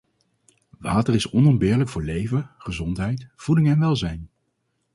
[0.79, 4.29] Water is onontbeerlijk voor leven, gezondheid, voeding en welzijn.